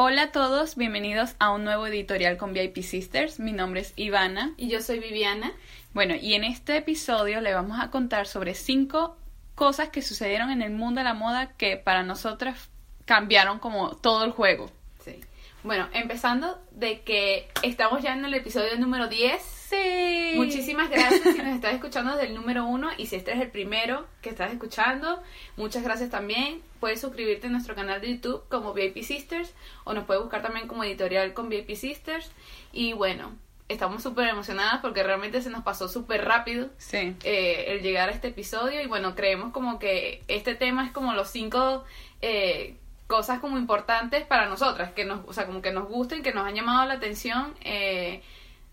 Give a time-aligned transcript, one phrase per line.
[0.00, 3.40] Hola a todos, bienvenidos a un nuevo editorial con VIP Sisters.
[3.40, 4.54] Mi nombre es Ivana.
[4.56, 5.52] Y yo soy Viviana.
[5.92, 9.16] Bueno, y en este episodio le vamos a contar sobre cinco
[9.56, 12.68] cosas que sucedieron en el mundo de la moda que para nosotras
[13.06, 14.70] cambiaron como todo el juego.
[15.00, 15.18] Sí.
[15.64, 19.57] Bueno, empezando de que estamos ya en el episodio número 10.
[19.68, 20.32] Sí.
[20.36, 23.50] Muchísimas gracias si nos estás escuchando desde el número 1 y si este es el
[23.50, 25.22] primero que estás escuchando,
[25.56, 26.62] muchas gracias también.
[26.80, 29.52] Puedes suscribirte a nuestro canal de YouTube como VIP Sisters
[29.84, 32.30] o nos puedes buscar también como editorial con VIP Sisters.
[32.72, 33.36] Y bueno,
[33.68, 37.14] estamos súper emocionadas porque realmente se nos pasó súper rápido Sí.
[37.24, 41.12] eh, el llegar a este episodio y bueno, creemos como que este tema es como
[41.12, 41.84] los cinco
[42.22, 42.76] eh,
[43.06, 46.46] cosas como importantes para nosotras, que nos, o sea, como que nos gusten, que nos
[46.46, 48.22] han llamado la atención eh,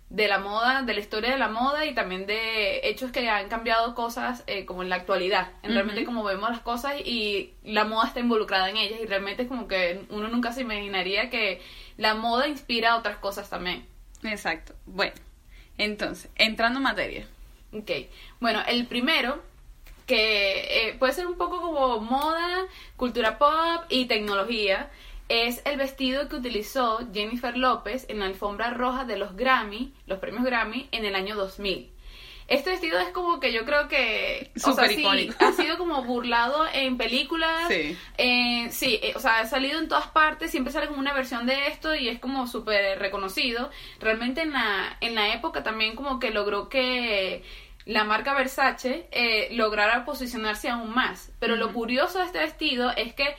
[0.09, 3.49] de la moda, de la historia de la moda y también de hechos que han
[3.49, 6.07] cambiado cosas eh, como en la actualidad, en realmente Ujú.
[6.11, 9.67] como vemos las cosas y la moda está involucrada en ellas y realmente es como
[9.67, 11.61] que uno nunca se imaginaría que
[11.97, 13.85] la moda inspira otras cosas también.
[14.23, 14.73] Exacto.
[14.85, 15.13] Bueno,
[15.77, 17.27] entonces, entrando en materia.
[17.73, 17.91] Ok,
[18.39, 19.43] bueno, el primero,
[20.05, 24.89] que eh, puede ser un poco como moda, cultura pop y tecnología,
[25.29, 30.19] es el vestido que utilizó Jennifer López en la alfombra roja de los Grammy, los
[30.19, 31.91] premios Grammy, en el año 2000.
[32.47, 35.03] Este vestido es como que yo creo que o sea, sí,
[35.39, 37.97] ha sido como burlado en películas, Sí.
[38.19, 41.47] eh, sí, eh, o sea, ha salido en todas partes, siempre sale como una versión
[41.47, 43.71] de esto y es como súper reconocido.
[43.99, 47.41] Realmente en la, en la época también como que logró que
[47.85, 51.31] la marca Versace eh, lograra posicionarse aún más.
[51.39, 53.35] Pero lo curioso de este vestido es que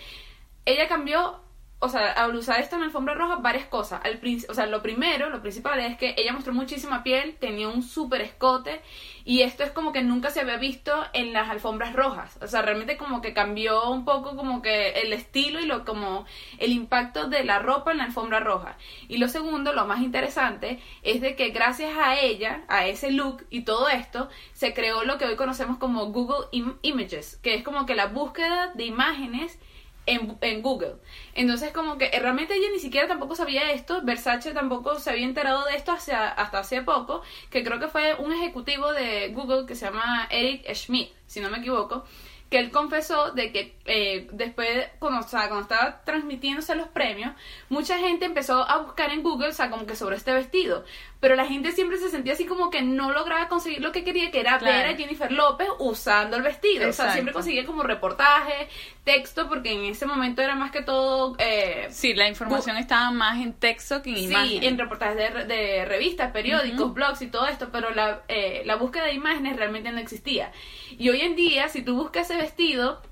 [0.65, 1.41] ella cambió,
[1.79, 4.01] o sea, al usar esto en alfombra roja, varias cosas.
[4.03, 7.83] Al o sea, lo primero, lo principal es que ella mostró muchísima piel, tenía un
[7.83, 8.81] súper escote,
[9.25, 12.39] y esto es como que nunca se había visto en las alfombras rojas.
[12.41, 16.25] O sea, realmente como que cambió un poco como que el estilo y lo como
[16.59, 18.79] el impacto de la ropa en la alfombra roja.
[19.09, 23.45] Y lo segundo, lo más interesante, es de que gracias a ella, a ese look
[23.51, 27.63] y todo esto, se creó lo que hoy conocemos como Google Im- Images, que es
[27.63, 29.59] como que la búsqueda de imágenes
[30.07, 30.95] en, en Google.
[31.35, 35.27] Entonces, como que eh, realmente ella ni siquiera tampoco sabía esto, Versace tampoco se había
[35.27, 39.67] enterado de esto hacia, hasta hace poco, que creo que fue un ejecutivo de Google
[39.67, 42.05] que se llama Eric Schmidt, si no me equivoco,
[42.51, 47.33] que él confesó de que eh, después, cuando, o sea, cuando estaba transmitiéndose los premios,
[47.69, 50.85] mucha gente empezó a buscar en Google, o sea, como que sobre este vestido,
[51.19, 54.31] pero la gente siempre se sentía así como que no lograba conseguir lo que quería,
[54.31, 54.77] que era Claro.
[54.77, 58.69] ver a Jennifer López usando el vestido, o sea, siempre conseguía como reportaje,
[59.03, 61.35] texto, porque en ese momento era más que todo...
[61.39, 64.63] Eh, Sí, la información estaba más en texto que en Sí, imagen.
[64.65, 69.05] en reportajes de, de revistas, periódicos, blogs y todo esto, pero la, eh, la búsqueda
[69.05, 70.53] de imágenes realmente no existía.
[70.99, 73.03] Y hoy en día, si tú buscas ese vestido,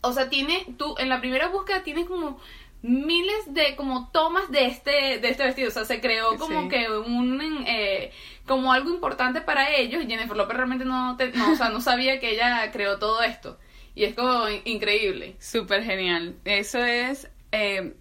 [0.00, 2.38] o sea, tiene, tú en la primera búsqueda tienes como
[2.82, 6.68] miles de como tomas de este de este vestido o sea se creó como Sí.
[6.68, 8.12] que un eh,
[8.46, 11.80] como algo importante para ellos y Jennifer López realmente no, te- no o sea no
[11.80, 13.58] sabía que ella creó todo esto
[13.94, 16.36] y es como in- increíble Súper genial.
[16.44, 17.94] Eso es eh,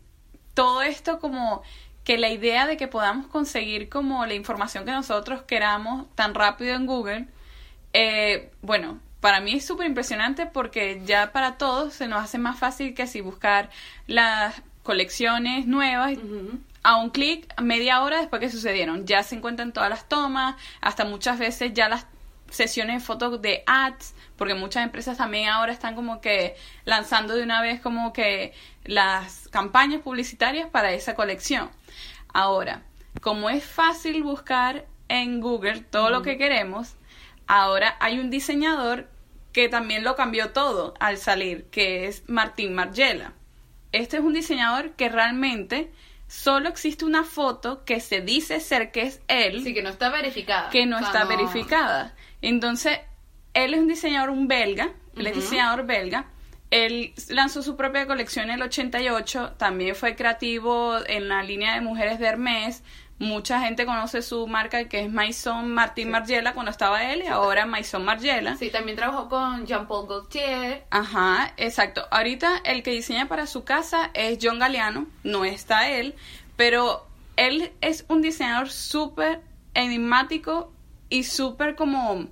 [0.54, 1.64] todo esto como
[2.04, 6.76] que la idea de que podamos conseguir como la información que nosotros queramos tan rápido
[6.76, 7.28] en Google,
[7.94, 12.60] eh, bueno, para mí es súper impresionante porque ya para todos se nos hace más
[12.60, 13.70] fácil que así buscar
[14.06, 16.18] las colecciones nuevas
[16.84, 19.08] a un clic, media hora después que sucedieron.
[19.08, 22.06] Ya se encuentran todas las tomas, hasta muchas veces ya las
[22.50, 27.44] sesiones de fotos de ads, porque muchas empresas también ahora están como que lanzando de
[27.44, 31.70] una vez como que las campañas publicitarias para esa colección.
[32.34, 32.84] Ahora,
[33.22, 36.96] como es fácil buscar en Google todo lo que queremos,
[37.48, 39.13] ahora hay un diseñador
[39.54, 43.34] que también lo cambió todo al salir, que es Martín Margiela.
[43.92, 45.92] Este es un diseñador que realmente
[46.28, 50.10] solo existe una foto que se dice ser que es él, sí que no está
[50.10, 52.16] verificada que no O sea, está verificada.
[52.42, 53.00] Entonces,
[53.54, 56.26] él es un diseñador, un belga, él es diseñador belga.
[56.72, 61.82] Él lanzó su propia colección en el 88, también fue creativo en la línea de
[61.82, 62.82] mujeres de Hermes.
[63.24, 67.66] Mucha gente conoce su marca que es Maison Martín Margiela cuando estaba él y ahora
[67.66, 68.58] Maison Margiela.
[68.58, 70.84] Sí, también trabajó con Jean-Paul Gaultier.
[70.90, 72.06] Ajá, exacto.
[72.12, 76.16] Ahorita el que diseña para su casa es John Galeano, no está él,
[76.58, 79.40] pero él es un diseñador súper
[79.74, 80.74] enigmático
[81.10, 82.28] y súper como...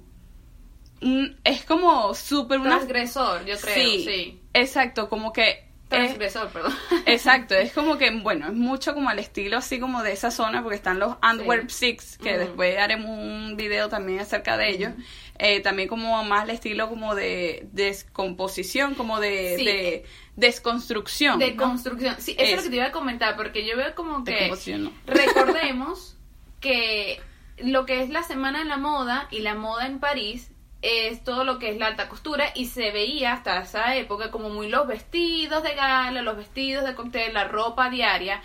[1.45, 2.75] es como súper una...
[2.75, 4.41] Transgresor, yo creo, sí.
[4.53, 6.73] Exacto, como que Transgresor, perdón.
[7.05, 10.63] Exacto, es como que, bueno, es mucho como al estilo así como de esa zona,
[10.63, 14.93] porque están los Antwerp Six, que después haremos un video también acerca de ellos.
[15.37, 19.65] Eh, también como más al estilo como de descomposición, como de, Sí.
[19.65, 20.05] de
[20.35, 21.39] desconstrucción.
[21.39, 21.63] De ¿no?
[21.63, 22.15] construcción.
[22.19, 24.51] Sí, eso es lo que te iba a comentar, porque yo veo como que...
[25.07, 26.17] Recordemos
[26.59, 27.19] que
[27.57, 30.50] lo que es la Semana de la Moda y la moda en París
[30.81, 34.49] es todo lo que es la alta costura y se veía hasta esa época como
[34.49, 38.41] muy los vestidos de gala, los vestidos de cóctel, la ropa diaria,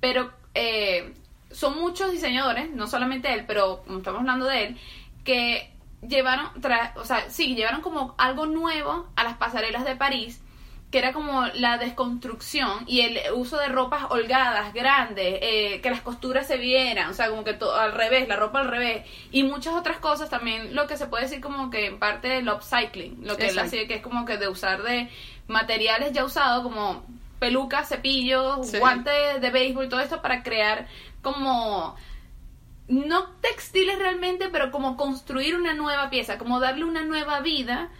[0.00, 1.14] pero eh,
[1.50, 4.78] son muchos diseñadores, no solamente él, pero como estamos hablando de él,
[5.24, 5.72] que
[6.06, 10.40] llevaron, tra- o sea, sí, llevaron como algo nuevo a las pasarelas de París
[10.90, 16.00] que era como la desconstrucción y el uso de ropas holgadas, grandes, eh, que las
[16.00, 19.42] costuras se vieran, o sea, como que todo al revés, la ropa al revés, y
[19.42, 23.26] muchas otras cosas también, lo que se puede decir como que en parte del upcycling,
[23.26, 23.68] lo que él Exacto.
[23.68, 25.10] hacía, que es como que de usar de
[25.48, 27.04] materiales ya usados, como
[27.40, 28.78] pelucas, cepillos, Sí.
[28.78, 30.86] guantes de béisbol, todo esto para crear
[31.20, 31.96] como
[32.88, 37.90] no textiles realmente, pero como construir una nueva pieza, como darle una nueva vida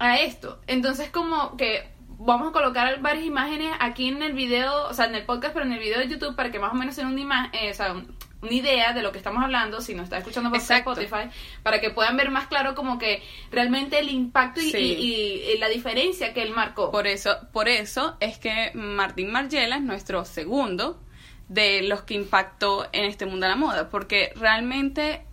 [0.00, 0.60] a esto.
[0.66, 5.14] Entonces como que vamos a colocar varias imágenes aquí en el video, o sea, en
[5.14, 7.50] el podcast, pero en el video de YouTube para que más o menos sea una,
[7.52, 10.50] eh, o sea, un- una idea de lo que estamos hablando, si nos está escuchando
[10.50, 10.92] por Exacto.
[10.92, 11.30] Spotify,
[11.62, 14.76] para que puedan ver más claro como que realmente el impacto y, Sí.
[14.78, 16.90] y- y- y la diferencia que él marcó.
[16.90, 21.00] Por eso, por eso es que Martín Margiela es nuestro segundo
[21.48, 25.24] de los que impactó en este mundo de la moda, porque realmente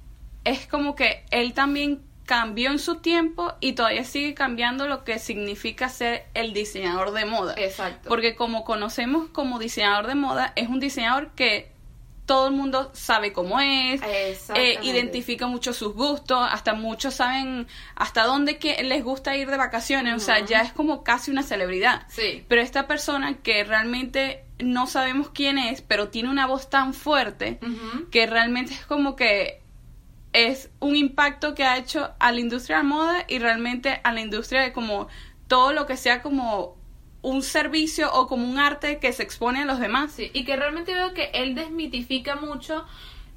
[0.45, 2.01] es como que él también
[2.31, 7.25] cambió en su tiempo y todavía sigue cambiando lo que significa ser el diseñador de
[7.25, 7.55] moda.
[7.57, 8.07] Exacto.
[8.07, 11.73] Porque como conocemos como diseñador de moda, es un diseñador que
[12.25, 14.01] todo el mundo sabe cómo es,
[14.55, 19.57] eh, identifica mucho sus gustos, hasta muchos saben hasta dónde que les gusta ir de
[19.57, 22.03] vacaciones, o sea, ya es como casi una celebridad.
[22.07, 22.45] Sí.
[22.47, 27.59] Pero esta persona que realmente no sabemos quién es, pero tiene una voz tan fuerte,
[28.09, 29.60] que realmente es como que
[30.33, 34.21] es un impacto que ha hecho a la industria de moda y realmente a la
[34.21, 35.07] industria de como
[35.47, 36.77] todo lo que sea como
[37.21, 40.17] un servicio o como un arte que se expone a los demás.
[40.17, 42.85] Y que realmente veo que él desmitifica mucho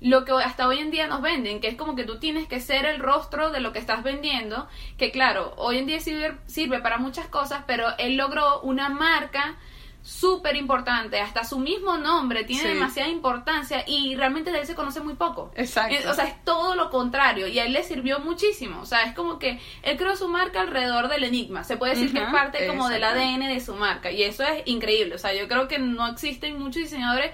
[0.01, 2.61] lo que hasta hoy en día nos venden, que es como que tú tienes que
[2.61, 4.69] ser el rostro de lo que estás vendiendo,
[4.99, 9.57] que claro, hoy en día sirve, sirve para muchas cosas, pero él logró una marca
[10.05, 12.69] súper importante, hasta su mismo nombre tiene Sí.
[12.69, 15.51] demasiada importancia y realmente de él se conoce muy poco.
[15.57, 16.11] Exacto.
[16.11, 18.83] O sea, es todo lo contrario y a él le sirvió muchísimo.
[18.83, 21.65] O sea, es como que él creó su marca alrededor del enigma.
[21.65, 23.03] Se puede decir que es parte como del.
[23.03, 25.15] ADN de su marca y eso es increíble.
[25.15, 27.33] O sea, yo creo que no existen muchos diseñadores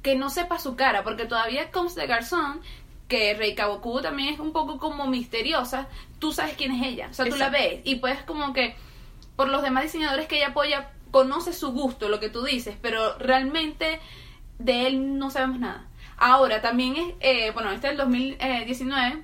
[0.00, 2.60] que no sepa su cara porque todavía Combs de Garzón
[3.08, 5.88] que Kawakubo también es un poco como misteriosa,
[6.20, 8.76] tú sabes quién es ella, o sea, tú la ves y puedes como que
[9.36, 13.16] por los demás diseñadores que ella apoya, conoce su gusto, lo que tú dices, pero
[13.18, 14.00] realmente
[14.58, 15.86] de él no sabemos nada.
[16.16, 19.22] Ahora, también es, eh, bueno, este es el 2019,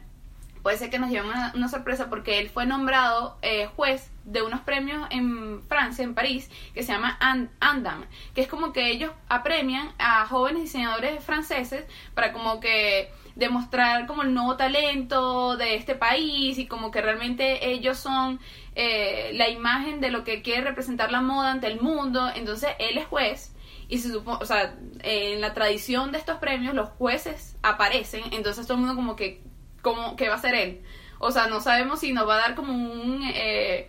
[0.63, 4.61] puede ser que nos llevemos una, sorpresa porque él fue nombrado eh, juez de unos
[4.61, 8.05] premios en Francia, en París, que se llama An- Andam,
[8.37, 14.23] que es como que ellos apremian a jóvenes diseñadores franceses para como que demostrar como
[14.23, 18.39] el nuevo talento de este país y como que realmente ellos son
[18.75, 22.31] eh, la imagen de lo que quiere representar la moda ante el mundo.
[22.35, 23.55] Entonces él es juez
[23.89, 28.67] y se supone, o sea, en la tradición de estos premios los jueces aparecen, entonces
[28.67, 29.43] todo el mundo como que,
[29.83, 30.83] como que va a ser él.
[31.19, 33.89] O sea, no sabemos si nos va a dar como un, eh,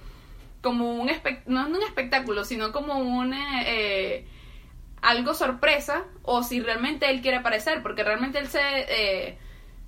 [0.61, 4.25] como un, espect- no un espectáculo, sino como un, eh,
[5.01, 9.37] algo sorpresa, o si realmente él quiere aparecer, porque realmente él se, eh,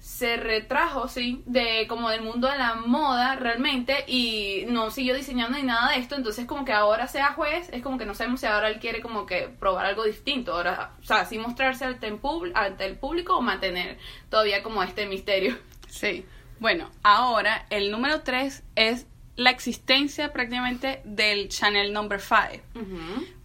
[0.04, 5.58] se retrajo, sí, de como del mundo de la moda realmente y no siguió diseñando
[5.58, 8.42] ni nada de esto, entonces como que ahora sea juez, es como que no sabemos
[8.42, 12.08] si ahora él quiere como que probar algo distinto, ahora, o sea, si mostrarse ante
[12.08, 12.20] el,
[12.54, 13.98] ante el público o mantener
[14.30, 15.58] todavía como este misterio.
[15.88, 16.26] Sí.
[16.60, 19.08] Bueno, ahora el número 3 es
[19.38, 22.62] la existencia prácticamente del Chanel Number 5.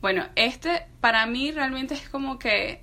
[0.00, 2.82] Bueno, este para mí realmente es como que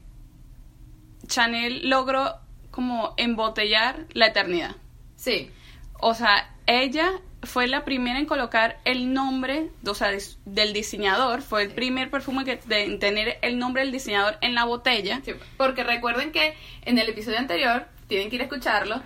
[1.27, 2.45] Chanel logró
[2.75, 4.75] como embotellar la eternidad.
[5.15, 5.50] Sí,
[6.01, 7.10] O sea, ella
[7.44, 10.12] fue la primera en colocar el nombre, o sea,
[10.46, 14.55] del diseñador, fue el primer perfume que de en tener el nombre del diseñador en
[14.55, 15.22] la botella.
[15.24, 16.53] Sí, porque recuerden que
[16.84, 19.01] en el episodio anterior, tienen que ir a escucharlo,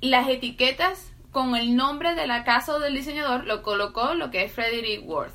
[0.00, 4.44] las etiquetas con el nombre de la casa o del diseñador lo colocó lo que
[4.44, 5.34] es Frederick Worth.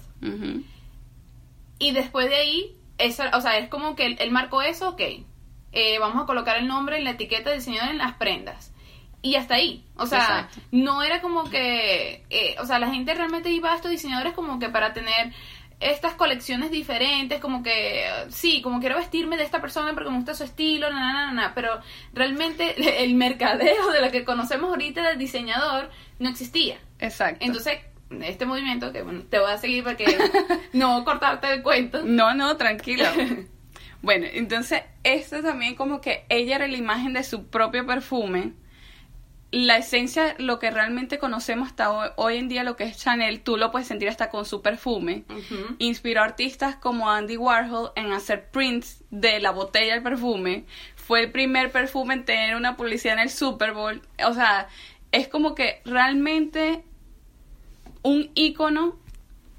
[1.79, 5.01] Y después de ahí, eso, o sea, es como que él, él marcó eso, ok.
[5.71, 8.73] Eh, vamos a colocar el nombre en la etiqueta del diseñador en las prendas.
[9.23, 9.85] Y hasta ahí.
[9.95, 10.61] O sea, Exacto.
[10.71, 12.25] no era como que.
[12.29, 15.31] eh, o sea, la gente realmente iba a estos diseñadores como que para tener
[15.81, 20.35] estas colecciones diferentes, como que, sí, como quiero vestirme de esta persona porque me gusta
[20.35, 21.79] su estilo, na, na, na, pero
[22.13, 26.77] realmente el mercadeo de lo que conocemos ahorita del diseñador no existía.
[26.99, 27.43] Exacto.
[27.43, 27.79] Entonces,
[28.21, 30.05] este movimiento, que bueno, te voy a seguir porque
[30.73, 32.03] no cortarte el cuento.
[32.03, 33.05] No, no, tranquilo.
[34.01, 38.53] bueno, entonces, esto también como que ella era la imagen de su propio perfume
[39.51, 43.57] la esencia, lo que realmente conocemos hasta hoy, en día, lo que es Chanel, tú
[43.57, 45.25] lo puedes sentir hasta con su perfume.
[45.77, 50.65] Inspiró a artistas como Andy Warhol en hacer prints de la botella del perfume.
[50.95, 54.01] Fue el primer perfume en tener una publicidad en el Super Bowl.
[54.25, 54.69] O sea,
[55.11, 56.85] es como que realmente
[58.03, 59.00] un icono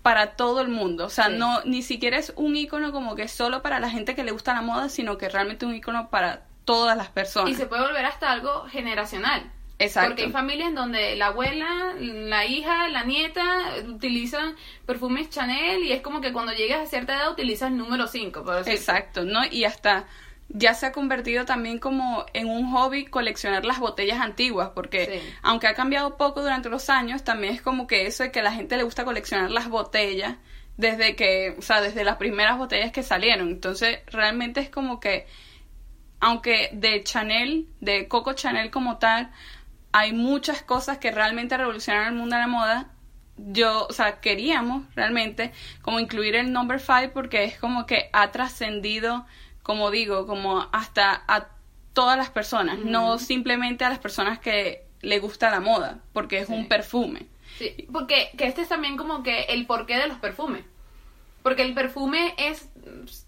[0.03, 1.07] para todo el mundo.
[1.07, 4.25] O sea, no ni siquiera es un icono como que solo para la gente que
[4.25, 7.51] le gusta la moda, sino que realmente un icono para todas las personas.
[7.51, 9.51] Y se puede volver hasta algo generacional.
[10.07, 13.43] Porque hay familias donde la abuela, la hija, la nieta
[13.89, 14.55] utilizan
[14.87, 18.45] perfumes Chanel y es como que cuando llegas a cierta edad utilizas el número 5.
[18.67, 19.41] Exacto, ¿no?
[19.51, 20.07] Y hasta
[20.55, 25.67] ya se ha convertido también como en un hobby coleccionar las botellas antiguas, porque aunque
[25.67, 28.53] ha cambiado poco durante los años, también es como que eso de que a la
[28.53, 30.37] gente le gusta coleccionar las botellas
[30.77, 33.49] desde que, o sea, desde las primeras botellas que salieron.
[33.49, 35.27] Entonces, realmente es como que,
[36.21, 39.31] aunque de Chanel, de Coco Chanel como tal,
[39.93, 42.91] hay muchas cosas que realmente revolucionaron el mundo de la moda.
[43.37, 48.31] Yo, o sea, queríamos realmente como incluir el number five porque es como que ha
[48.31, 49.27] trascendido,
[49.63, 51.49] como digo, como hasta a
[51.93, 56.49] todas las personas, no simplemente a las personas que le gusta la moda, porque es
[56.49, 57.27] un perfume.
[57.59, 60.65] Sí, porque que este es también como que el porqué de los perfumes.
[61.43, 62.69] Porque el perfume es,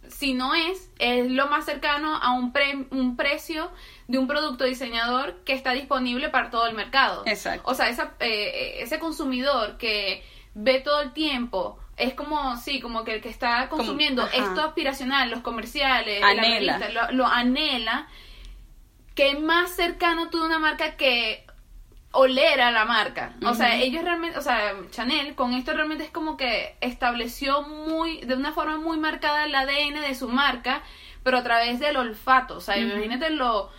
[0.08, 2.52] si no es, es lo más cercano a un,
[2.90, 3.72] un precio
[4.06, 7.24] de un producto diseñador que está disponible para todo el mercado.
[7.26, 7.68] Exacto.
[7.68, 10.22] O sea, esa, eh, ese consumidor que
[10.54, 15.30] ve todo el tiempo es como, sí, como que el que está consumiendo esto aspiracional,
[15.30, 17.10] los comerciales, anhela.
[17.12, 18.08] lo, anhela,
[19.14, 21.46] que más cercano tú de una marca que
[22.10, 23.34] oler a la marca.
[23.44, 28.20] O sea, ellos realmente, o sea, Chanel con esto realmente es como que estableció muy,
[28.20, 30.82] de una forma muy marcada el ADN de su marca,
[31.22, 32.56] pero a través del olfato.
[32.56, 33.70] O sea, imagínate lo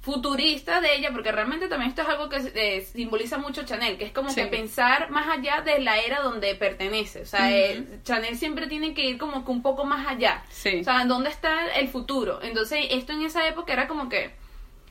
[0.00, 4.06] futurista de ella, porque realmente también esto es algo que eh, simboliza mucho Chanel, que
[4.06, 7.20] es como que pensar más allá de la era donde pertenece.
[7.20, 10.42] O sea, eh, Chanel siempre tiene que ir como que un poco más allá.
[10.48, 10.80] Sí.
[10.80, 12.40] O sea, ¿dónde está el futuro?
[12.42, 14.30] Entonces, esto en esa época era como que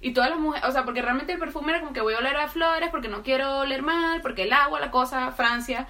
[0.01, 2.19] y todas las mujeres, o sea, porque realmente el perfume era como que voy a
[2.19, 5.87] oler a flores porque no quiero oler mal, porque el agua, la cosa, Francia.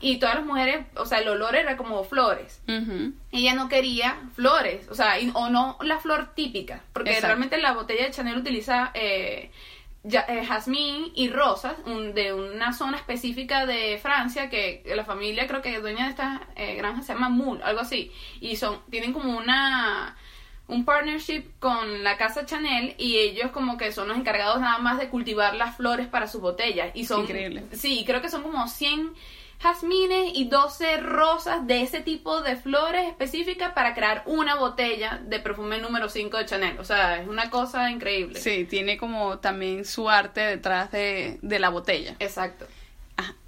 [0.00, 2.60] Y todas las mujeres, o sea, el olor era como flores.
[3.32, 8.04] Ella no quería flores, o sea, o no la flor típica, porque realmente la botella
[8.04, 9.50] de Chanel utiliza eh,
[10.04, 11.76] eh, jazmín y rosas
[12.14, 16.74] de una zona específica de Francia que la familia creo que dueña de esta eh,
[16.74, 18.12] granja se llama Moule, algo así.
[18.40, 20.16] Y son, tienen como una
[20.68, 24.98] un partnership con la casa Chanel y ellos como que son los encargados nada más
[24.98, 27.64] de cultivar las flores para sus botellas y son increíble.
[27.72, 29.12] Sí, creo que son como 100
[29.60, 35.40] jazmines y 12 rosas de ese tipo de flores específicas para crear una botella de
[35.40, 36.78] perfume número 5 de Chanel.
[36.78, 38.40] O sea, es una cosa increíble.
[38.40, 42.16] Sí, tiene como también su arte detrás de, de la botella.
[42.18, 42.66] Exacto.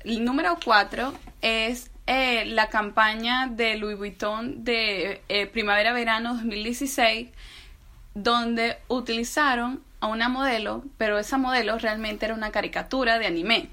[0.05, 1.13] El número 4
[1.43, 7.29] es eh, la campaña de Louis Vuitton de eh, primavera-verano 2016,
[8.15, 13.69] donde utilizaron a una modelo, pero esa modelo realmente era una caricatura de anime.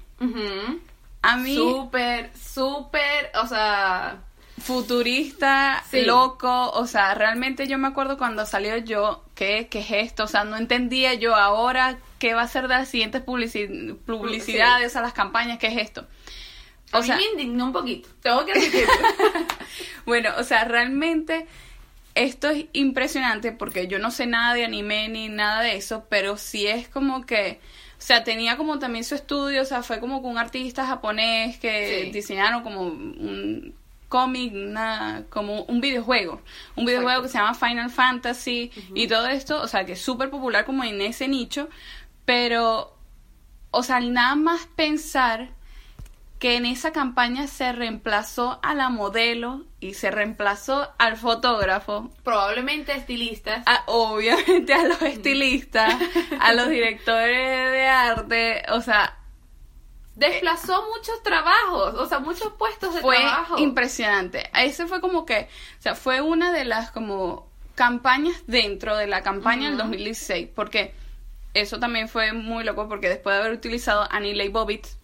[1.26, 1.54] A mí...
[1.54, 4.22] Súper, súper, o sea...
[4.58, 10.24] Futurista, loco, o sea, realmente yo me acuerdo cuando salió yo, ¿qué, ¿qué es esto?
[10.24, 15.02] O sea, no entendía yo ahora qué va a ser de las siguientes publicidades, a
[15.02, 16.06] las campañas, ¿qué es esto?
[16.92, 18.94] O sea, me indignó un poquito, tengo que decirlo.
[20.06, 21.46] bueno, o sea, realmente
[22.14, 26.38] esto es impresionante porque yo no sé nada de anime ni nada de eso, pero
[26.38, 27.75] sí es como que, o
[28.06, 32.08] sea, tenía como también su estudio, o sea, fue como con un artista japonés que
[32.12, 33.74] diseñaron como un
[34.08, 34.52] cómic,
[35.28, 36.40] como un videojuego,
[36.76, 40.30] un videojuego que se llama Final Fantasy y todo esto, o sea, que es súper
[40.30, 41.68] popular como en ese nicho,
[42.24, 42.96] pero,
[43.72, 45.55] o sea, nada más pensar
[46.38, 52.10] que en esa campaña se reemplazó a la modelo y se reemplazó al fotógrafo.
[52.22, 53.64] Probablemente estilistas.
[53.86, 55.94] obviamente a los estilistas,
[56.40, 59.18] a los directores de arte, o sea...
[60.14, 63.56] Desplazó muchos trabajos, o sea, muchos puestos de trabajo.
[63.56, 64.48] Fue impresionante.
[64.54, 69.22] Ese fue como que, o sea, fue una de las como campañas dentro de la
[69.22, 70.94] campaña del 2016, porque
[71.52, 74.96] eso también fue muy loco, porque después de haber utilizado Annie Leibovitz,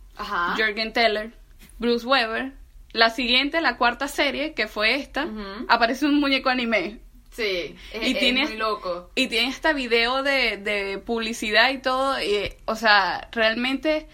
[0.56, 1.32] Jürgen Teller,
[1.78, 2.52] Bruce Weber
[2.92, 5.26] la siguiente, la cuarta serie, que fue esta,
[5.68, 6.98] aparece un muñeco anime.
[7.30, 9.10] Sí, es, Y es tienes- muy loco.
[9.14, 12.20] Y tiene este video de, de publicidad y todo.
[12.22, 14.08] Y, o sea, realmente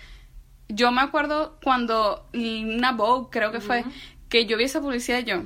[0.68, 3.82] yo me acuerdo cuando una Vogue, creo que fue,
[4.28, 5.42] que yo vi esa publicidad y yo,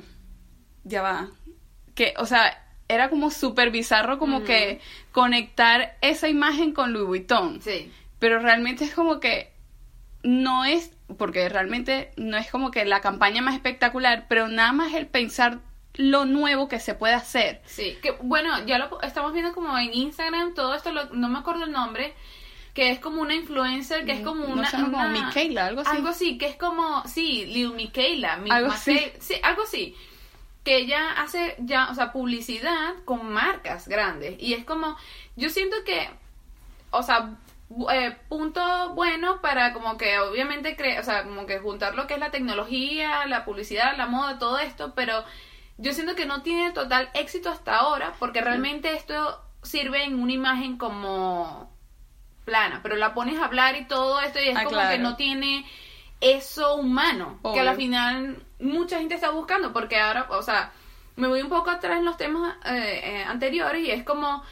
[0.83, 1.29] ya va.
[1.95, 4.79] Que, o sea, era como súper bizarro como que
[5.11, 7.59] conectar esa imagen con Louis Vuitton.
[7.63, 9.52] Sí, Pero realmente es como que
[10.23, 14.93] no es, porque realmente no es como que la campaña más espectacular, pero nada más
[14.93, 15.59] el pensar
[15.95, 17.61] lo nuevo que se puede hacer.
[17.65, 17.97] sí.
[18.01, 21.65] Que, bueno, ya lo estamos viendo como en Instagram, todo esto, lo- no me acuerdo
[21.65, 22.13] el nombre,
[22.73, 24.69] que es como una influencer, que es como No una...
[24.71, 25.91] sé, como una- Michaela, algo así.
[25.95, 29.11] Algo así, que es como, sí, Lil Michaela, Mi- Algo Mace- así.
[29.19, 29.95] sí, algo así.
[30.63, 34.35] Que ella hace ya, o sea, publicidad con marcas grandes.
[34.41, 34.95] Y es como,
[35.35, 36.09] yo siento que,
[36.89, 37.35] o sea,
[37.91, 42.15] eh, punto bueno para como que obviamente, cre o sea, como que juntar lo que
[42.15, 45.23] es la tecnología, la publicidad, la moda, todo esto, pero
[45.77, 50.33] yo siento que no tiene total éxito hasta ahora porque realmente esto sirve en una
[50.33, 51.71] imagen como
[52.45, 54.91] plana, pero la pones a hablar y todo esto y es Ah, como claro.
[54.91, 55.65] que no tiene
[56.21, 60.71] eso humano que a la final mucha gente está buscando porque ahora, o sea,
[61.15, 64.43] me voy un poco atrás en los temas eh, eh, anteriores y es como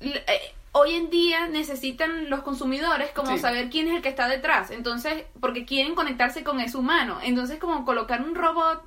[0.00, 3.38] eh, hoy en día necesitan los consumidores como Sí.
[3.38, 7.58] saber quién es el que está detrás, entonces porque quieren conectarse con ese humano, entonces
[7.58, 8.82] como colocar un robot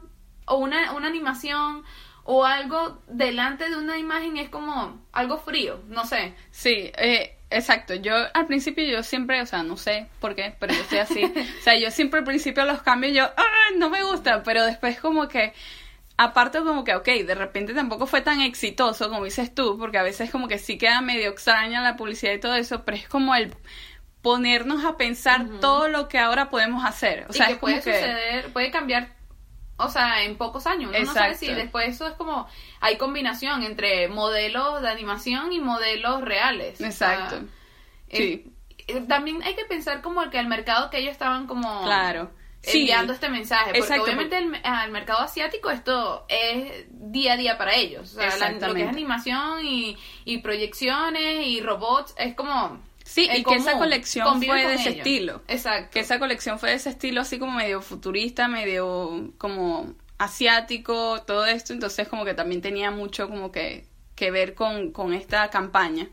[0.45, 1.83] o una, una animación
[2.23, 6.35] o algo delante de una imagen es como algo frío, no sé.
[6.51, 7.95] Sí, eh, exacto.
[7.95, 11.23] Yo al principio yo siempre, o sea, no sé por qué, pero yo soy así.
[11.59, 14.99] o sea, yo siempre al principio los cambios yo, "Ay, no me gusta, pero después
[14.99, 15.53] como que,
[16.21, 20.03] aparte como que, ok, de repente tampoco fue tan exitoso como dices tú, porque a
[20.03, 23.33] veces como que sí queda medio extraña la publicidad y todo eso, pero es como
[23.35, 23.55] el
[24.21, 27.25] ponernos a pensar todo lo que ahora podemos hacer.
[27.29, 27.93] O sea, y que es como puede que...
[27.93, 29.15] suceder, puede cambiar,
[29.77, 30.89] o sea, en pocos años.
[30.93, 32.47] Uno no sabe si después eso es como,
[32.81, 36.81] hay combinación entre modelos de animación y modelos reales.
[36.81, 37.35] Exacto.
[37.35, 37.47] O sea,
[38.11, 38.51] Sí.
[38.87, 42.31] eh, también hay que pensar como que el mercado que ellos estaban como Claro.
[42.61, 42.81] Sí.
[42.81, 47.57] enviando este mensaje, porque Exacto, obviamente el, al mercado asiático esto es día a día
[47.57, 52.35] para ellos, o sea, la- lo que es animación y, y proyecciones y robots es
[52.35, 54.97] como Sí, es y que esa colección fue de ese ellos.
[54.97, 55.41] estilo.
[55.47, 55.89] Exacto.
[55.93, 61.45] que esa colección fue de ese estilo así como medio futurista, medio como asiático, todo
[61.45, 66.09] esto, entonces como que también tenía mucho como que, que ver con, con esta campaña.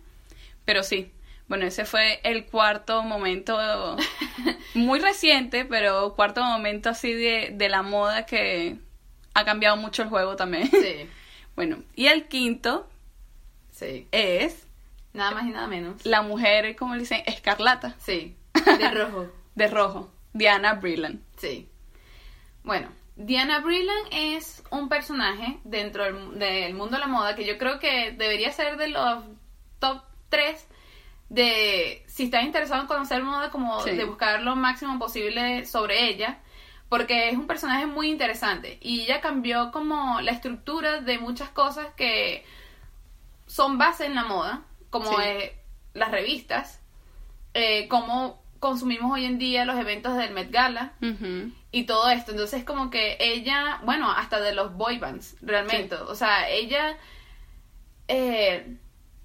[0.65, 1.13] Pero sí,
[1.49, 3.57] bueno, ese fue el cuarto momento
[4.75, 8.79] muy reciente, pero cuarto momento así de, de la moda que
[9.35, 10.71] ha cambiado mucho el juego también.
[10.71, 11.09] Sí,
[11.57, 12.87] Bueno, y el quinto
[13.71, 14.07] sí.
[14.13, 14.67] es
[15.15, 16.05] Nada más y nada menos.
[16.05, 18.37] la mujer, como le dicen, escarlata, Sí,
[18.79, 19.33] de rojo.
[19.55, 21.23] de rojo, Diana Brillan.
[21.39, 21.67] Sí.
[22.63, 27.57] Bueno, Diana Brillan es un personaje dentro del, del mundo de la moda que yo
[27.57, 29.25] creo que debería ser de los
[29.79, 30.67] top 3
[31.29, 33.91] de si estás interesado en conocer moda, como Sí.
[33.91, 36.39] de buscar lo máximo posible sobre ella.
[36.89, 41.89] Porque es un personaje muy interesante y ella cambió como la estructura de muchas cosas
[41.97, 42.45] que
[43.47, 45.17] son base en la moda, como Sí.
[45.25, 45.59] eh,
[45.95, 46.81] las revistas,
[47.55, 50.93] eh, cómo consumimos hoy en día los eventos del Met Gala
[51.73, 52.31] y todo esto.
[52.31, 55.97] Entonces, como que ella, bueno, hasta de los boy bands, realmente.
[55.97, 56.97] O sea, ella
[58.09, 58.77] eh,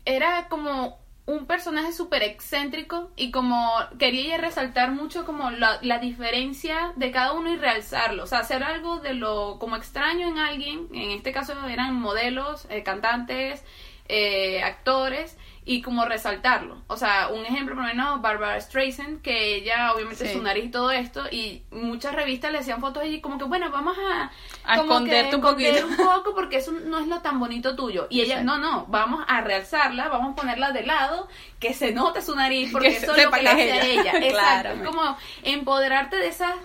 [0.06, 1.00] era como
[1.32, 7.34] un personaje súper excéntrico y como quería resaltar mucho como la, la diferencia de cada
[7.34, 8.24] uno y realzarlo.
[8.24, 10.88] O sea, hacer algo de lo como extraño en alguien.
[10.94, 13.64] En este caso eran modelos, eh, cantantes,
[14.10, 16.82] eh, actores y como resaltarlo.
[16.88, 20.34] O sea, un ejemplo, por lo menos, Barbara Streisand, que ella obviamente Sí.
[20.34, 23.70] su nariz y todo esto, y muchas revistas le hacían fotos y como que, bueno,
[23.70, 24.32] vamos a,
[24.64, 25.86] A esconderte un poquito.
[25.86, 28.08] un poco porque eso no es lo tan bonito tuyo.
[28.10, 28.58] Y ella, Exacto.
[28.58, 31.28] no, no, vamos a realzarla, vamos a ponerla de lado,
[31.60, 34.12] que se note su nariz, porque Que eso es lo que es hace a ella.
[34.12, 34.12] ella.
[34.28, 34.70] Exacto.
[34.70, 36.56] Es como empoderarte de esas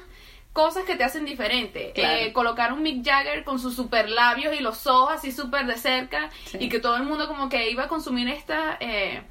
[0.56, 1.92] cosas que te hacen diferente.
[1.94, 2.16] Claro.
[2.18, 5.76] Eh, colocar un Mick Jagger con sus super labios y los ojos así súper de
[5.76, 6.56] cerca Sí.
[6.58, 8.76] y que todo el mundo como que iba a consumir esta...
[8.80, 9.22] eh,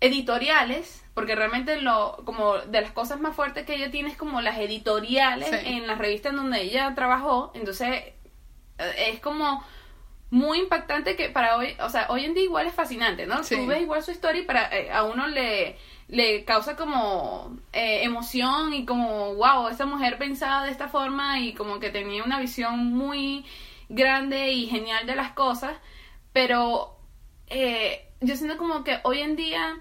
[0.00, 4.40] editoriales, porque realmente lo como de las cosas más fuertes que ella tiene es como
[4.42, 5.56] las editoriales Sí.
[5.64, 7.88] en las revistas en donde ella trabajó, entonces
[8.78, 9.64] eh, es como
[10.30, 13.42] muy impactante que para hoy, o sea, hoy en día igual es fascinante, ¿no?
[13.42, 13.56] Sí.
[13.56, 18.04] Tú ves igual su historia y para eh, a uno le le causa como eh,
[18.04, 22.38] emoción y como wow, esa mujer pensaba de esta forma y como que tenía una
[22.40, 23.44] visión muy
[23.88, 25.76] grande y genial de las cosas,
[26.32, 26.96] pero
[27.48, 29.78] eh, yo siento como que hoy en día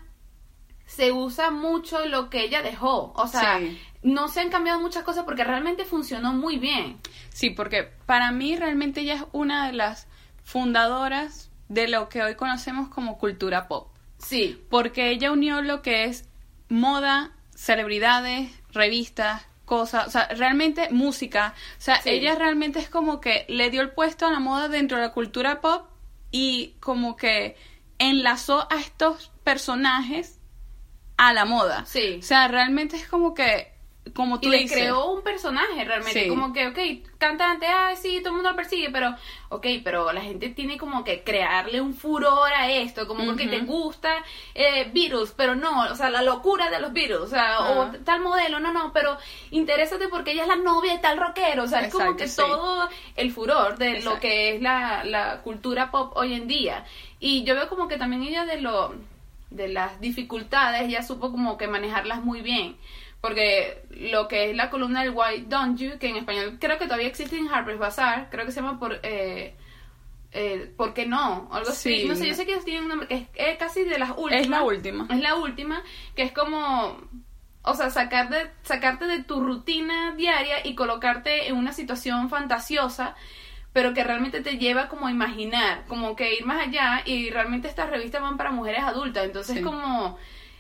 [0.86, 3.12] se usa mucho lo que ella dejó.
[3.16, 3.80] O sea, Sí.
[4.04, 7.00] no se han cambiado muchas cosas porque realmente funcionó muy bien.
[7.30, 10.08] Sí, porque para mí realmente ella es una de las
[10.44, 13.90] fundadoras de lo que hoy conocemos como cultura pop.
[14.18, 14.62] Sí.
[14.70, 16.28] Porque ella unió lo que es
[16.70, 21.54] moda, celebridades, revistas, cosas, o sea, realmente música.
[21.78, 22.10] O sea, Sí.
[22.10, 25.12] ella realmente es como que le dio el puesto a la moda dentro de la
[25.14, 25.88] cultura pop
[26.32, 27.56] y como que
[27.98, 30.40] enlazó a estos personajes
[31.18, 31.86] a la moda.
[31.86, 32.18] Sí.
[32.20, 33.74] O sea, realmente es como que,
[34.14, 36.30] como tú y le dices, creó un personaje realmente, Sí.
[36.30, 39.16] como que, ok, cantante, ah, sí, todo el mundo lo persigue, pero,
[39.50, 43.52] ok, pero la gente tiene como que crearle un furor a esto, como porque Ujú.
[43.52, 44.14] te gusta
[44.54, 47.92] eh, Beatles, pero no, o sea, la locura de los Beatles, o sea, Ah.
[47.94, 49.18] o tal modelo, no, no, pero
[49.52, 52.38] interésate porque ella es la novia de tal rockero, o sea, es como que sí.
[52.38, 56.86] todo el furor de lo que es la, la cultura pop hoy en día.
[57.20, 58.94] Y yo veo como que también ella de lo
[59.52, 62.76] de las dificultades ella supo como que manejarlas muy bien
[63.26, 66.86] porque lo que es la columna del Why Don't You que en español creo que
[66.86, 69.56] todavía existe en Harper's Bazaar creo que se llama por eh,
[70.32, 71.48] eh, ¿por qué no?
[71.50, 72.08] O algo así Sí.
[72.08, 74.42] no sé yo sé que tiene un nombre que es, es casi de las últimas
[74.42, 75.08] es la última.
[75.10, 75.82] es la última
[76.16, 77.00] que es como
[77.68, 83.16] o sea, sacar de, sacarte de tu rutina diaria y colocarte en una situación fantasiosa,
[83.74, 87.68] pero que realmente te lleva como a imaginar, como que ir más allá y realmente
[87.68, 89.64] estas revistas van para mujeres adultas, entonces Sí.
[89.64, 90.16] como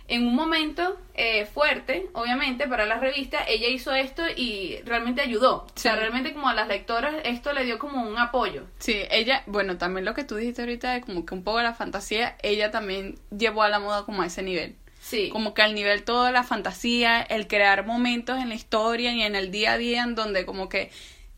[0.07, 5.65] en un momento eh, fuerte, obviamente, para la revista, ella hizo esto y realmente ayudó.
[5.65, 8.63] O sea, realmente como a las lectoras esto le dio como un apoyo.
[8.79, 11.73] Sí, ella, bueno, también lo que tú dijiste ahorita de como que un poco la
[11.73, 14.75] fantasía, ella también llevó a la moda como a ese nivel.
[15.01, 15.29] Sí.
[15.29, 19.35] Como que al nivel toda la fantasía, el crear momentos en la historia y en
[19.35, 20.89] el día a día en donde como que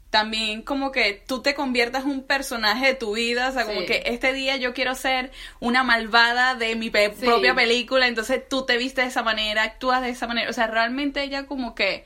[0.10, 3.82] también como que tú te conviertas en un personaje de tu vida, o sea, como
[3.82, 3.86] Sí.
[3.88, 7.26] que este día yo quiero ser una malvada de mi pe- Sí.
[7.26, 10.68] propia película, entonces tú te vistes de esa manera, actúas de esa manera, o sea,
[10.68, 12.06] realmente ella como que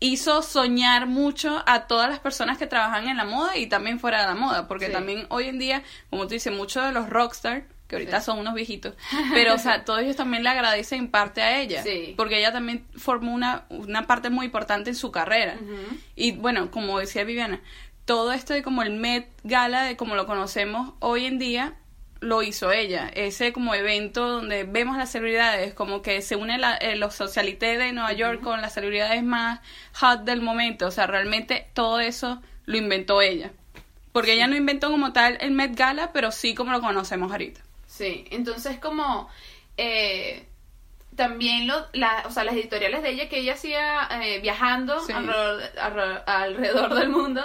[0.00, 4.20] hizo soñar mucho a todas las personas que trabajan en la moda y también fuera
[4.22, 4.92] de la moda, porque Sí.
[4.92, 8.26] también hoy en día, como tú dices, muchos de los rockstar, que ahorita Sí.
[8.26, 8.94] son unos viejitos,
[9.32, 12.14] pero o sea, todos ellos también le agradecen en parte a ella, Sí.
[12.16, 15.56] porque ella también formó una, una parte muy importante en su carrera.
[16.14, 17.60] Y bueno, como decía Viviana,
[18.04, 21.74] todo esto de como el Met Gala, de como lo conocemos hoy en día,
[22.20, 23.08] lo hizo ella.
[23.14, 27.78] Ese como evento donde vemos las celebridades, como que se une la- eh, los socialités
[27.78, 29.60] de Nueva York con las celebridades más
[29.94, 30.86] hot del momento.
[30.86, 33.52] O sea, realmente todo eso lo inventó ella.
[34.10, 37.60] Porque ella no inventó como tal el Met Gala, pero sí como lo conocemos ahorita.
[37.98, 39.28] Sí, entonces como
[39.76, 40.46] eh,
[41.16, 45.12] también lo, la, o sea, las editoriales de ella que ella hacía eh, viajando Sí.
[45.12, 47.42] alrededor, alre- alrededor del mundo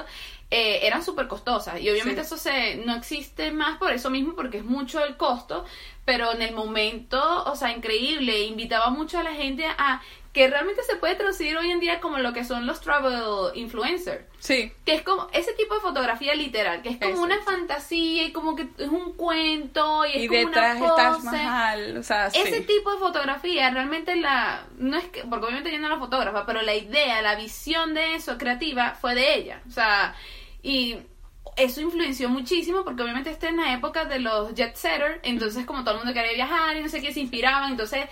[0.52, 2.28] eh, eran súper costosas y obviamente Sí.
[2.28, 5.66] eso se no existe más por eso mismo porque es mucho el costo
[6.06, 10.02] pero en el momento o sea increíble invitaba mucho a la gente a
[10.34, 14.26] que realmente se puede traducir hoy en día como lo que son los travel influencers
[14.39, 17.34] Sí, que es como ese tipo de fotografía literal, que es como Exacto.
[17.34, 21.26] una fantasía y como que es un cuento y es y como detrás una pose.
[21.26, 22.39] Mahal, o sea, sí.
[22.43, 26.46] Ese tipo de fotografía realmente la no es que porque obviamente yo no la fotógrafa,
[26.46, 30.15] pero la idea, la visión de eso creativa fue de ella, o sea,
[30.62, 30.98] y
[31.56, 35.84] eso influenció muchísimo porque obviamente está en la época de los jet setter, entonces como
[35.84, 38.08] todo el mundo quería viajar y no sé qué se inspiraban, entonces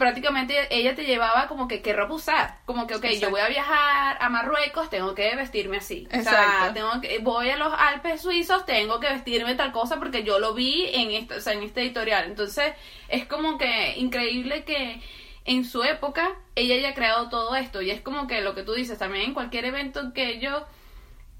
[0.00, 3.48] prácticamente ella te llevaba como que qué ropa usar, como que ok, yo voy a
[3.48, 6.74] viajar a Marruecos, tengo que vestirme así, o sea, Exacto.
[6.74, 10.54] tengo que voy a los Alpes suizos, tengo que vestirme tal cosa porque yo lo
[10.54, 12.72] vi en esta, o sea, en este editorial, entonces
[13.08, 15.00] es como que increíble que
[15.44, 17.82] en su época ella haya creado todo esto.
[17.82, 20.66] Y es como que lo que tú dices también en cualquier evento que yo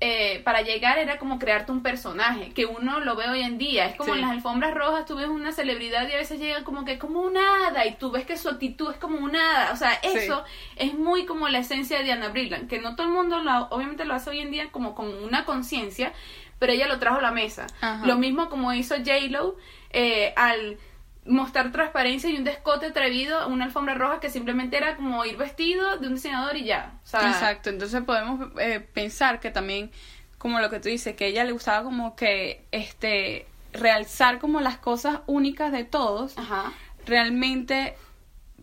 [0.03, 3.85] eh, para llegar era como crearte un personaje, que uno lo ve hoy en día.
[3.87, 4.19] Es como Sí.
[4.19, 7.21] en las alfombras rojas, tú ves una celebridad y a veces llegan como que como
[7.21, 9.73] un hada y tú ves que su actitud es como un hada.
[9.73, 10.43] O sea, eso
[10.77, 14.07] es muy como la esencia de Diana Brilland, que no todo el mundo lo, obviamente
[14.07, 16.13] lo hace hoy en día como con una conciencia,
[16.59, 17.67] pero ella lo trajo a la mesa.
[17.83, 18.07] Ajá.
[18.07, 19.57] Lo mismo como hizo J-Lo
[19.91, 20.79] eh, al
[21.27, 25.99] mostrar transparencia y un descote atrevido, una alfombra roja que simplemente era como ir vestido
[25.99, 26.95] de un diseñador y ya.
[27.05, 29.91] O sea, Exacto, entonces podemos eh, pensar que también,
[30.39, 34.61] como lo que tú dices, que a ella le gustaba como que este realzar como
[34.61, 36.73] las cosas únicas de todos, Ajá.
[37.07, 37.95] realmente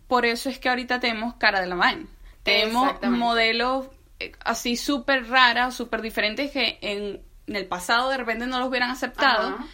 [0.06, 2.06] por eso es que ahorita tenemos cara de la mano.
[2.42, 3.88] Tenemos modelos
[4.20, 8.68] eh, así súper raras, súper diferentes que en, en el pasado de repente no los
[8.68, 9.66] hubieran aceptado, Ajá.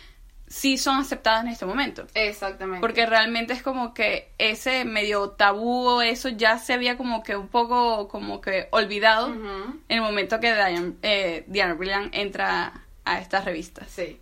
[0.55, 2.07] Sí son aceptadas en este momento.
[2.15, 2.81] Exactamente.
[2.81, 7.35] Porque realmente es como que ese medio tabú o eso ya se había como que
[7.35, 12.73] un poco como que olvidado en el momento que Diane, eh, Diana Brilliant entra
[13.05, 13.91] a estas revistas.
[13.91, 14.21] Sí.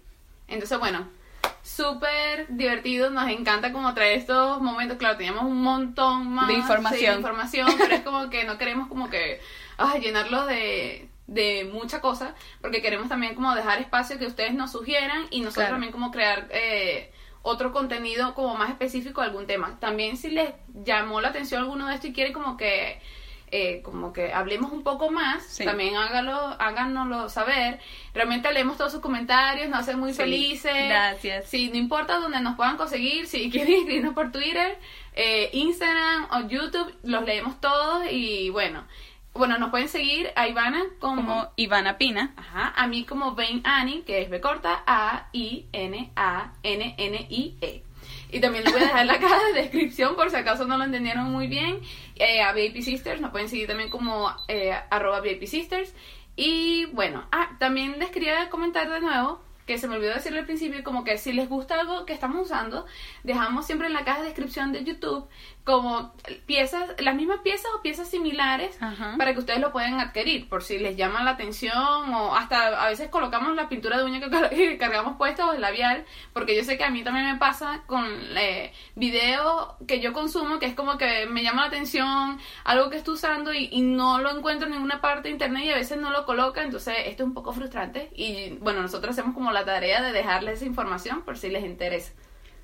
[0.49, 1.07] Entonces, bueno,
[1.63, 6.99] súper divertido, nos encanta como traer estos momentos, claro, teníamos un montón más De información.
[6.99, 9.39] sí, de información, pero es como que no queremos como que
[9.77, 14.73] ay, llenarlo de, de mucha cosa, porque queremos también como dejar espacio que ustedes nos
[14.73, 15.75] sugieran y nosotros Claro.
[15.75, 19.79] también como crear eh, otro contenido como más específico de algún tema.
[19.81, 20.51] También si les
[20.85, 23.01] llamó la atención alguno de esto y quieren como que
[23.55, 25.63] eh, como que hablemos un poco más, Sí.
[25.67, 27.81] también hágalo, háganoslo saber.
[28.15, 30.73] Realmente leemos todos sus comentarios, nos hacen muy Sí, felices.
[30.89, 31.51] gracias.
[31.51, 34.79] Sí, no importa donde nos puedan conseguir, si quieren escribirnos por Twitter,
[35.15, 38.87] eh, Instagram o YouTube, los leemos todos y bueno,
[39.35, 42.35] bueno, nos pueden seguir a Ivana como, Como Ivana Pina.
[42.37, 46.95] ajá, a mí como Vain Annie, que es B corta A I N A N
[46.99, 47.83] N I E.
[48.31, 50.77] Y también lo voy a dejar en la caja de descripción por si acaso no
[50.77, 51.81] lo entendieron muy bien.
[52.17, 55.95] Eh, a VIP Sisters, nos pueden seguir también como eh, arroba VIP Sisters.
[56.37, 60.47] Y bueno, ah, también les quería comentar de nuevo que se me olvidó decirle al
[60.47, 62.87] principio, como que si les gusta algo que estamos usando,
[63.23, 65.29] dejamos siempre en la caja de descripción de YouTube
[65.65, 66.13] como
[66.47, 69.15] piezas, las mismas piezas o piezas similares Ajá.
[69.17, 72.89] para que ustedes lo puedan adquirir por si les llama la atención o hasta a
[72.89, 76.77] veces colocamos la pintura de uña que cargamos puesta o el labial porque yo sé
[76.77, 78.05] que a mí también me pasa con
[78.37, 82.97] eh, videos que yo consumo que es como que me llama la atención algo que
[82.97, 85.97] estoy usando y, y no lo encuentro en ninguna parte de internet y a veces
[85.97, 89.65] no lo coloca entonces esto es un poco frustrante y bueno nosotros hacemos como la
[89.65, 92.13] tarea de dejarles esa información por si les interesa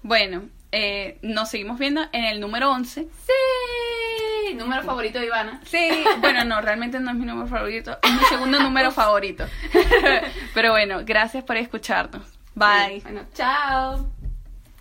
[0.03, 3.03] Bueno, eh, nos seguimos viendo en el número 11.
[3.27, 8.13] sí número favorito de Ivana Sí, bueno, no, realmente no es mi número favorito, es
[8.13, 9.45] mi segundo número favorito.
[10.55, 12.23] Pero bueno, gracias por escucharnos.
[12.55, 13.01] Bye.
[13.05, 14.11] bueno chao